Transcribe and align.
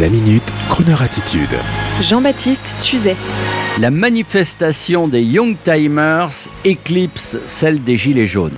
La 0.00 0.08
minute, 0.08 0.54
Kroneur 0.70 1.02
attitude. 1.02 1.54
Jean-Baptiste 2.00 2.78
Tuzet. 2.80 3.14
La 3.78 3.90
manifestation 3.90 5.06
des 5.06 5.20
Young 5.20 5.54
Timers 5.62 6.30
éclipse 6.64 7.36
celle 7.44 7.84
des 7.84 7.98
Gilets 7.98 8.26
jaunes. 8.26 8.56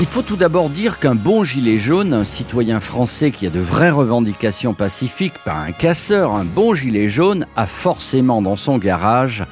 Il 0.00 0.06
faut 0.06 0.20
tout 0.20 0.36
d'abord 0.36 0.68
dire 0.68 0.98
qu'un 0.98 1.14
bon 1.14 1.44
gilet 1.44 1.78
jaune, 1.78 2.12
un 2.12 2.24
citoyen 2.24 2.78
français 2.78 3.30
qui 3.30 3.46
a 3.46 3.50
de 3.50 3.58
vraies 3.58 3.88
revendications 3.88 4.74
pacifiques, 4.74 5.38
pas 5.46 5.64
un 5.66 5.72
casseur, 5.72 6.34
un 6.34 6.44
bon 6.44 6.74
gilet 6.74 7.08
jaune 7.08 7.46
a 7.56 7.66
forcément 7.66 8.42
dans 8.42 8.56
son 8.56 8.76
garage 8.76 9.44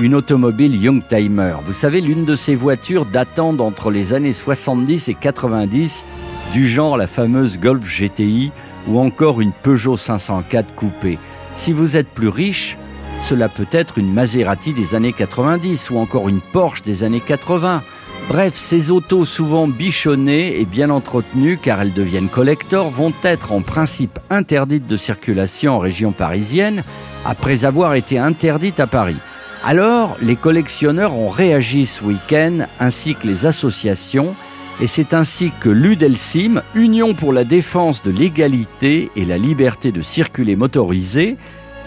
une 0.00 0.14
automobile 0.14 0.74
Youngtimer. 0.74 1.56
Vous 1.66 1.74
savez, 1.74 2.00
l'une 2.00 2.24
de 2.24 2.34
ces 2.34 2.54
voitures 2.54 3.04
datant 3.04 3.52
d'entre 3.52 3.90
les 3.90 4.14
années 4.14 4.32
70 4.32 5.10
et 5.10 5.14
90, 5.14 6.06
du 6.54 6.66
genre 6.66 6.96
la 6.96 7.06
fameuse 7.06 7.58
Golf 7.58 7.86
GTI 7.86 8.52
ou 8.88 8.98
encore 8.98 9.40
une 9.40 9.52
Peugeot 9.52 9.96
504 9.96 10.74
coupée. 10.74 11.18
Si 11.54 11.72
vous 11.72 11.96
êtes 11.96 12.08
plus 12.08 12.28
riche, 12.28 12.78
cela 13.22 13.48
peut 13.48 13.68
être 13.70 13.98
une 13.98 14.12
Maserati 14.12 14.74
des 14.74 14.94
années 14.94 15.12
90 15.12 15.90
ou 15.90 15.98
encore 15.98 16.28
une 16.28 16.40
Porsche 16.40 16.82
des 16.82 17.04
années 17.04 17.20
80. 17.20 17.82
Bref, 18.28 18.54
ces 18.54 18.90
autos 18.90 19.24
souvent 19.24 19.68
bichonnées 19.68 20.60
et 20.60 20.64
bien 20.64 20.90
entretenues 20.90 21.58
car 21.58 21.82
elles 21.82 21.92
deviennent 21.92 22.28
collector 22.28 22.90
vont 22.90 23.12
être 23.22 23.52
en 23.52 23.62
principe 23.62 24.18
interdites 24.30 24.86
de 24.86 24.96
circulation 24.96 25.76
en 25.76 25.78
région 25.78 26.12
parisienne 26.12 26.82
après 27.24 27.64
avoir 27.64 27.94
été 27.94 28.18
interdites 28.18 28.80
à 28.80 28.86
Paris. 28.86 29.16
Alors, 29.64 30.16
les 30.20 30.34
collectionneurs 30.34 31.16
ont 31.16 31.28
réagi 31.28 31.86
ce 31.86 32.02
week-end 32.02 32.66
ainsi 32.80 33.14
que 33.14 33.28
les 33.28 33.46
associations 33.46 34.34
et 34.80 34.86
c'est 34.86 35.14
ainsi 35.14 35.52
que 35.60 35.68
l'UDELSIM, 35.68 36.62
Union 36.74 37.14
pour 37.14 37.32
la 37.32 37.44
défense 37.44 38.02
de 38.02 38.10
l'égalité 38.10 39.10
et 39.16 39.24
la 39.24 39.38
liberté 39.38 39.92
de 39.92 40.02
circuler 40.02 40.56
motorisée, 40.56 41.36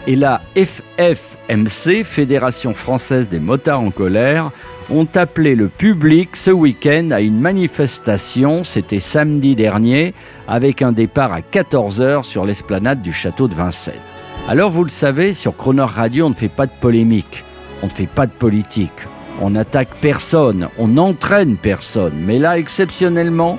et 0.08 0.16
la 0.16 0.42
FFMC, 0.56 2.04
Fédération 2.04 2.74
française 2.74 3.28
des 3.28 3.40
motards 3.40 3.82
en 3.82 3.90
colère, 3.90 4.52
ont 4.90 5.08
appelé 5.16 5.56
le 5.56 5.68
public 5.68 6.36
ce 6.36 6.52
week-end 6.52 7.10
à 7.12 7.22
une 7.22 7.40
manifestation, 7.40 8.64
c'était 8.64 9.00
samedi 9.00 9.56
dernier, 9.56 10.14
avec 10.48 10.84
un 10.84 10.92
départ 10.92 11.34
à 11.34 11.40
14h 11.40 12.24
sur 12.24 12.46
l'esplanade 12.46 13.02
du 13.02 13.12
château 13.12 13.48
de 13.48 13.56
Vincennes. 13.56 13.96
Alors 14.48 14.70
vous 14.70 14.84
le 14.84 14.90
savez, 14.90 15.34
sur 15.34 15.56
Croner 15.56 15.82
Radio, 15.82 16.28
on 16.28 16.30
ne 16.30 16.36
fait 16.36 16.50
pas 16.50 16.68
de 16.68 16.72
polémique, 16.80 17.44
on 17.82 17.88
ne 17.88 17.92
fait 17.92 18.06
pas 18.06 18.28
de 18.28 18.32
politique, 18.32 19.08
on 19.42 19.52
n'attaque 19.52 19.96
personne, 20.02 20.70
on 20.78 20.88
n'entraîne 20.88 21.58
personne. 21.58 22.14
Mais 22.26 22.40
là, 22.40 22.58
exceptionnellement, 22.58 23.58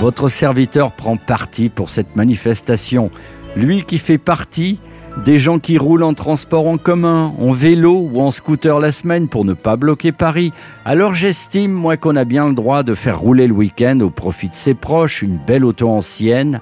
votre 0.00 0.28
serviteur 0.28 0.92
prend 0.92 1.16
parti 1.16 1.68
pour 1.68 1.88
cette 1.88 2.16
manifestation. 2.16 3.10
Lui 3.56 3.82
qui 3.82 3.98
fait 3.98 4.18
partie 4.18 4.78
des 5.24 5.38
gens 5.38 5.58
qui 5.58 5.78
roulent 5.78 6.02
en 6.02 6.12
transport 6.12 6.66
en 6.66 6.76
commun, 6.76 7.32
en 7.38 7.50
vélo 7.50 8.08
ou 8.12 8.20
en 8.20 8.30
scooter 8.30 8.78
la 8.78 8.92
semaine 8.92 9.28
pour 9.28 9.46
ne 9.46 9.54
pas 9.54 9.76
bloquer 9.76 10.12
Paris. 10.12 10.52
Alors 10.84 11.14
j'estime, 11.14 11.72
moi, 11.72 11.96
qu'on 11.96 12.16
a 12.16 12.24
bien 12.24 12.48
le 12.48 12.54
droit 12.54 12.82
de 12.82 12.94
faire 12.94 13.18
rouler 13.18 13.46
le 13.46 13.54
week-end 13.54 13.98
au 14.00 14.10
profit 14.10 14.50
de 14.50 14.54
ses 14.54 14.74
proches, 14.74 15.22
une 15.22 15.38
belle 15.38 15.64
auto 15.64 15.88
ancienne, 15.88 16.60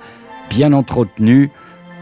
bien 0.50 0.72
entretenue, 0.72 1.50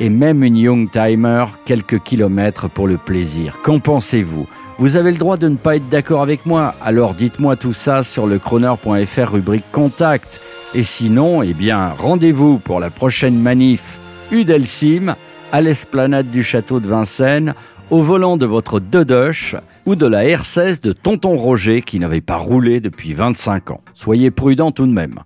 et 0.00 0.11
même 0.11 0.42
une 0.42 0.56
Young 0.56 0.91
Timer, 0.91 1.44
quelques 1.64 2.00
kilomètres 2.00 2.69
pour 2.69 2.87
le 2.87 2.98
plaisir. 2.98 3.59
Qu'en 3.62 3.78
pensez-vous? 3.78 4.47
Vous 4.83 4.97
avez 4.97 5.12
le 5.12 5.16
droit 5.16 5.36
de 5.36 5.47
ne 5.47 5.55
pas 5.55 5.77
être 5.77 5.88
d'accord 5.91 6.22
avec 6.22 6.44
moi, 6.44 6.75
alors 6.83 7.14
dites-moi 7.14 7.55
tout 7.55 7.72
ça 7.72 8.02
sur 8.02 8.27
le 8.27 8.41
chroner.fr 8.41 9.30
rubrique 9.30 9.70
contact. 9.70 10.41
Et 10.75 10.83
sinon, 10.83 11.41
eh 11.44 11.52
bien, 11.55 11.91
rendez-vous 11.91 12.58
pour 12.58 12.80
la 12.80 12.91
prochaine 12.91 13.38
manif 13.38 14.00
Udelsim 14.33 15.14
à 15.53 15.60
l'esplanade 15.60 16.30
du 16.30 16.42
château 16.42 16.80
de 16.80 16.88
Vincennes, 16.88 17.54
au 17.91 18.03
volant 18.03 18.37
de 18.37 18.44
votre 18.44 18.81
Dodoche 18.81 19.54
ou 19.87 19.94
de 19.94 20.06
la 20.09 20.25
R16 20.25 20.82
de 20.82 20.91
Tonton 20.91 21.37
Roger 21.37 21.82
qui 21.82 22.00
n'avait 22.00 22.20
pas 22.20 22.38
roulé 22.38 22.81
depuis 22.81 23.14
25 23.14 23.70
ans. 23.70 23.81
Soyez 23.94 24.32
prudents 24.32 24.72
tout 24.72 24.88
de 24.88 24.93
même. 24.93 25.20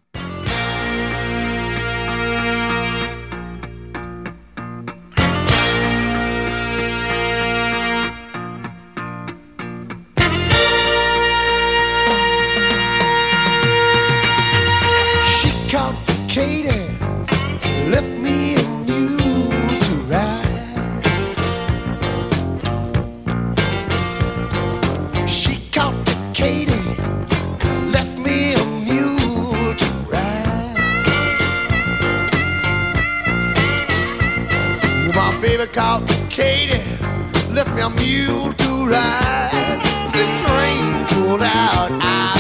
Katie 16.36 16.86
left 17.88 18.10
me 18.10 18.56
and 18.56 18.86
you 18.86 19.16
to 19.86 19.94
ride. 20.12 21.06
She 25.26 25.56
caught 25.72 25.94
Katie, 26.34 26.74
left 27.90 28.18
me 28.18 28.52
a 28.52 28.64
mule 28.84 29.74
to 29.82 29.90
ride. 30.12 30.76
My 35.14 35.38
baby 35.40 35.66
Katie, 36.28 36.84
left 37.50 37.74
me 37.74 37.80
a 37.80 37.88
mule 37.88 38.52
to 38.52 38.86
ride. 38.86 39.80
The 40.12 40.24
train 40.42 41.06
pulled 41.06 41.40
out, 41.40 41.92
I 41.92 42.35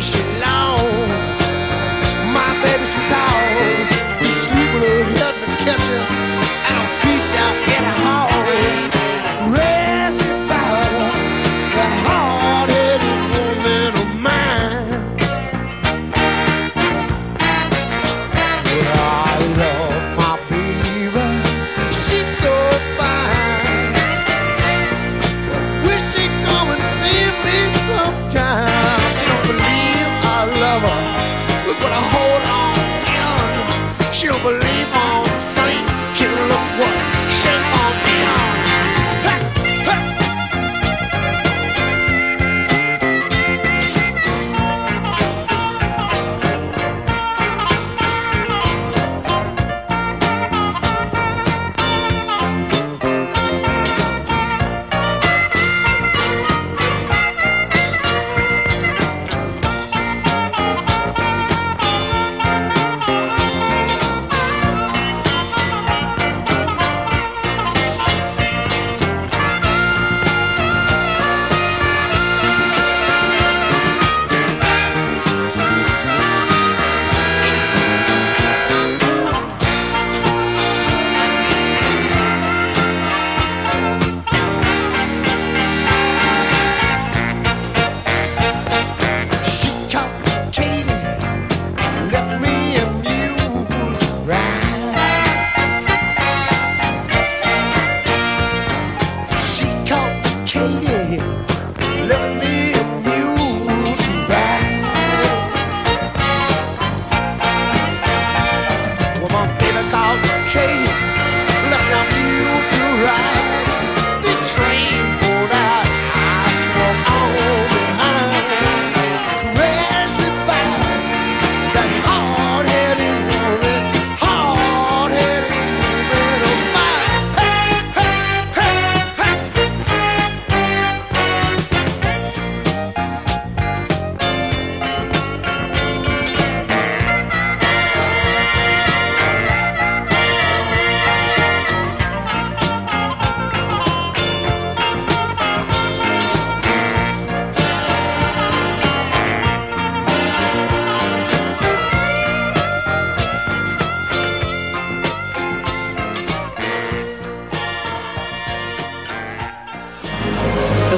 ashes. 0.00 0.39
lover. 30.70 30.98
But 31.66 31.76
when 31.82 31.92
I 32.00 32.02
hold 32.14 32.44
on 32.62 34.06
in, 34.06 34.12
she'll 34.12 34.42
believe 34.42 34.90
on. 34.94 35.69